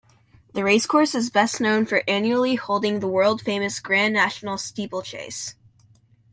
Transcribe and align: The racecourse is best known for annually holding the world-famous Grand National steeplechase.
The 0.53 0.63
racecourse 0.63 1.13
is 1.13 1.29
best 1.29 1.61
known 1.61 1.85
for 1.85 2.01
annually 2.07 2.55
holding 2.55 3.01
the 3.01 3.07
world-famous 3.07 3.79
Grand 3.79 4.15
National 4.15 4.57
steeplechase. 4.57 5.53